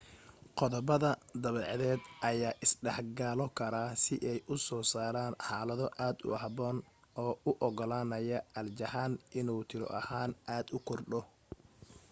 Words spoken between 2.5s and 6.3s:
is dhexgalo kara si ay u soo saaraan xaalado aad u